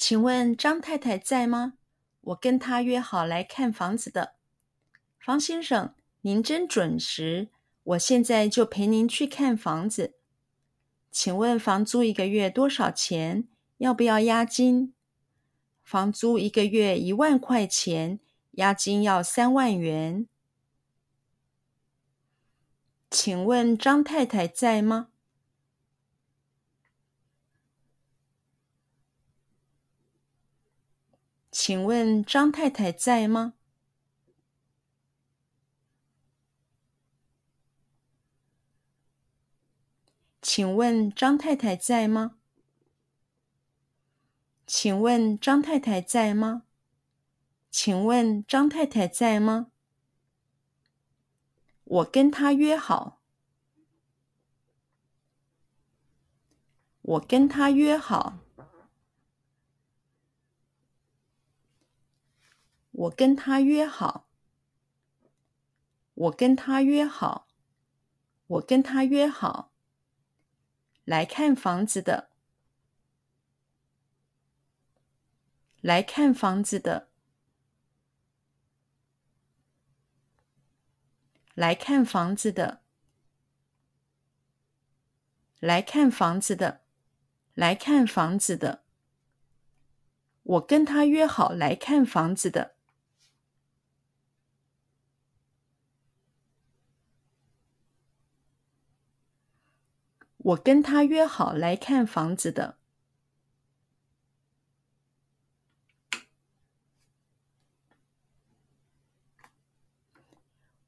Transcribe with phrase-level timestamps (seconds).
[0.00, 1.74] 请问张太太在吗？
[2.22, 4.36] 我跟她约好来看房子的。
[5.18, 7.50] 方先生，您真准时，
[7.82, 10.14] 我现在就陪您去看房子。
[11.10, 13.46] 请问房租一个月多少钱？
[13.76, 14.94] 要不要押金？
[15.82, 18.20] 房租一个月一万块钱，
[18.52, 20.26] 押金要三万元。
[23.10, 25.08] 请问张太太在吗？
[31.70, 33.54] 请问张太太在吗？
[40.42, 42.38] 请问张太太在吗？
[44.66, 46.64] 请问张太太在吗？
[47.70, 49.70] 请问张太太在吗？
[51.84, 53.22] 我跟她约好。
[57.02, 58.40] 我跟她约好。
[63.00, 64.28] 我跟他约好。
[66.12, 67.48] 我跟他约好。
[68.46, 69.72] 我跟他约好。
[71.04, 72.28] 来看房子的。
[75.80, 77.08] 来看房子的。
[81.54, 82.82] 来看房子的。
[85.58, 86.82] 来看房子的。
[87.54, 88.84] 来看房子的。
[90.42, 92.79] 我跟他约好来看房子的。
[100.42, 102.78] 我跟他约好来看房子的。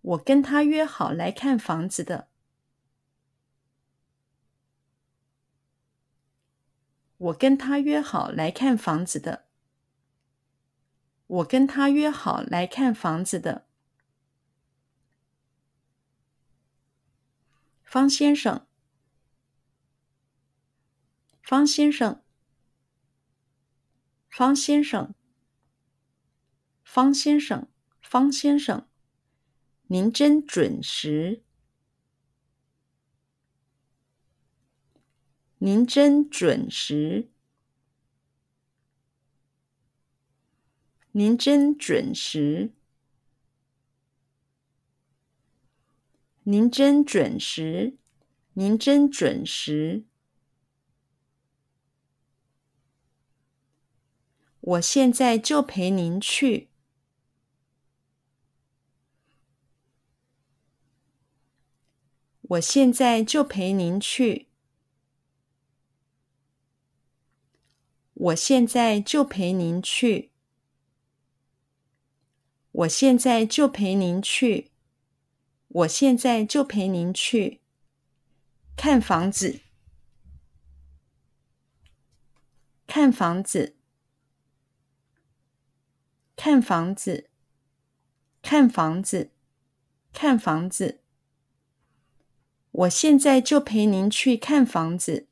[0.00, 2.28] 我跟他约好来看房子的。
[7.18, 9.46] 我跟他约好来看房子的。
[11.28, 13.66] 我跟他约好来看房子的。
[17.84, 18.65] 方先生。
[21.46, 22.24] 方先生，
[24.28, 25.14] 方先生，
[26.82, 27.68] 方先生，
[28.02, 28.88] 方先生，
[29.86, 31.44] 您真准时，
[35.58, 37.30] 您真准时，
[41.12, 42.72] 您真准时，
[46.42, 47.96] 您真准时，
[48.54, 50.06] 您真准时。
[54.66, 56.70] 我现在就陪您去。
[62.42, 64.48] 我现在就陪您去。
[68.14, 70.32] 我现在就陪您去。
[72.72, 74.72] 我现在就陪您去。
[75.68, 77.60] 我现在就陪您去
[78.76, 79.60] 看房子。
[82.88, 83.75] 看房子。
[86.36, 87.30] 看房子，
[88.42, 89.30] 看房子，
[90.12, 91.00] 看房子。
[92.70, 95.26] 我现在就陪您去看房子。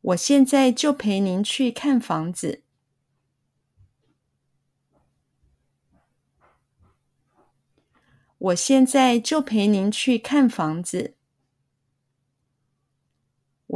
[0.00, 2.62] 我现在就陪您去看房子。
[8.38, 11.15] 我现在就陪您去看房子。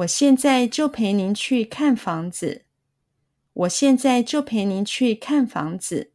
[0.01, 2.65] 我现在就陪您去看房子。
[3.53, 6.13] 我现在就陪您去看房子。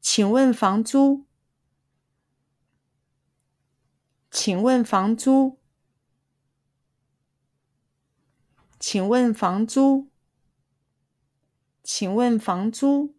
[0.00, 1.26] 请问房租？
[4.30, 5.58] 请问房租？
[8.78, 10.08] 请问房租？
[11.82, 13.14] 请问房租？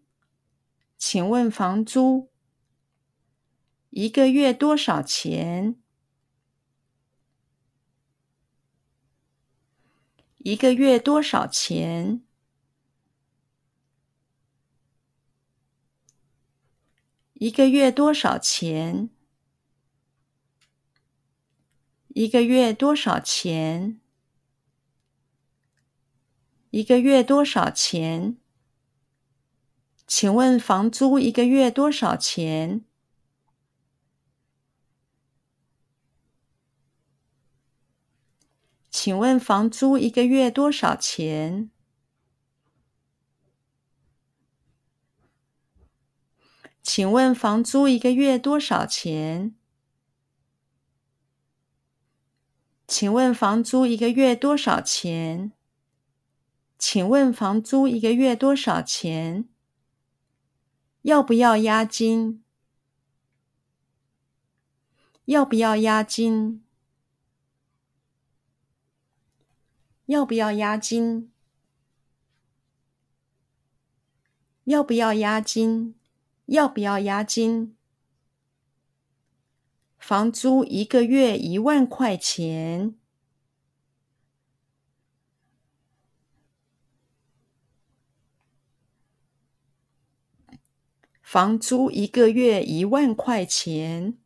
[0.98, 2.32] 请问房租？
[3.92, 5.76] 一个月多少钱？
[10.46, 12.22] 一个月多少钱？
[17.34, 19.10] 一个月多少钱？
[22.10, 24.00] 一个月多少钱？
[26.70, 28.38] 一个月多少钱？
[30.06, 32.86] 请问房租一个月多少钱？
[39.06, 41.70] 请问房租一个月多少钱？
[46.82, 49.54] 请问房租一个月多少钱？
[52.88, 55.52] 请问房租一个月多少钱？
[56.80, 59.48] 请问房租一个月多少钱？
[61.04, 62.44] 要不要押金？
[65.26, 66.65] 要不要押金？
[70.08, 71.30] 要不要押金？
[74.66, 75.96] 要不要押金？
[76.46, 77.76] 要不要押金？
[79.98, 82.96] 房租一个月一万块钱。
[91.24, 94.20] 房租一个月一万块钱。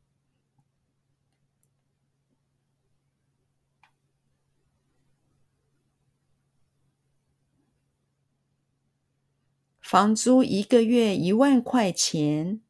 [9.91, 12.62] 房租一个月一万块钱。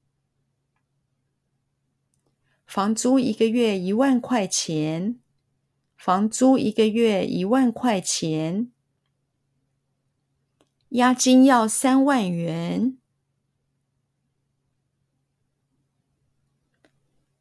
[2.65, 5.19] 房租一个月一万块钱。
[5.97, 8.71] 房租一个月一万块钱。
[10.91, 12.97] 押金要三万元。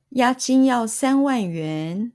[0.08, 2.12] 押金要三万元。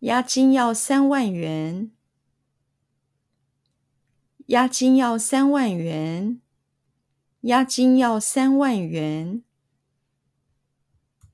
[0.00, 1.92] 押金要三万元。
[4.52, 6.38] 押金要三万元，
[7.40, 9.42] 押金要三万元。